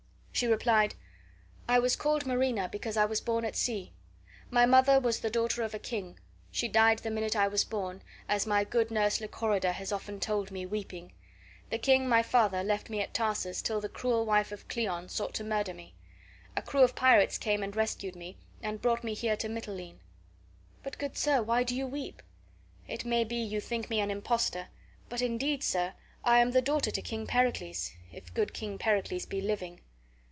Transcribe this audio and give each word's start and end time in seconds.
She 0.33 0.47
replied: 0.47 0.95
"I 1.67 1.77
was 1.77 1.95
called 1.95 2.25
Marina 2.25 2.67
because 2.67 2.97
I 2.97 3.05
was 3.05 3.21
born 3.21 3.45
at 3.45 3.55
sea. 3.55 3.93
My 4.49 4.65
mother 4.65 4.99
was 4.99 5.19
the 5.19 5.29
daughter 5.29 5.61
of 5.61 5.75
a 5.75 5.77
king; 5.77 6.17
she 6.49 6.67
died 6.67 6.97
the 6.99 7.11
minute 7.11 7.35
I 7.35 7.47
was 7.47 7.63
born, 7.63 8.01
as 8.27 8.47
my 8.47 8.63
good 8.63 8.89
nurse 8.89 9.21
Lychorida 9.21 9.71
has 9.73 9.91
often 9.91 10.19
told 10.19 10.49
me, 10.49 10.65
weeping. 10.65 11.11
The 11.69 11.77
king, 11.77 12.09
my 12.09 12.23
father, 12.23 12.63
left 12.63 12.89
me 12.89 13.01
at 13.01 13.13
Tarsus 13.13 13.61
till 13.61 13.81
the 13.81 13.89
cruel 13.89 14.25
wife 14.25 14.51
of 14.51 14.67
Cleon 14.67 15.09
sought 15.09 15.35
to 15.35 15.43
murder 15.43 15.75
me. 15.75 15.93
A 16.57 16.63
crew 16.63 16.81
of 16.81 16.95
pirates 16.95 17.37
came 17.37 17.61
and 17.61 17.75
rescued 17.75 18.15
me 18.15 18.37
and 18.63 18.81
brought 18.81 19.03
me 19.03 19.13
here 19.13 19.35
to 19.37 19.47
Mitylene. 19.49 19.99
But, 20.81 20.97
good 20.97 21.17
sir, 21.17 21.43
why 21.43 21.61
do 21.61 21.75
you 21.75 21.85
weep? 21.85 22.23
It 22.87 23.05
may 23.05 23.23
be 23.25 23.35
you 23.35 23.61
think 23.61 23.91
me 23.91 23.99
an 23.99 24.09
impostor. 24.09 24.69
But 25.07 25.21
indeed, 25.21 25.61
sir, 25.63 25.93
I 26.23 26.39
am 26.39 26.49
the 26.49 26.63
daughter 26.63 26.89
to 26.89 27.01
King 27.03 27.27
Pericles, 27.27 27.91
if 28.11 28.33
good 28.33 28.55
King 28.55 28.79
Pericles 28.79 29.27
be 29.27 29.39
living." 29.39 29.81